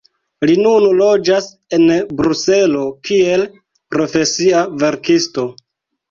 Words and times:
Li 0.49 0.53
nun 0.59 0.83
loĝas 0.99 1.49
en 1.77 1.83
Bruselo 2.21 2.81
kiel 3.09 3.43
profesia 3.97 4.63
verkisto. 4.85 5.45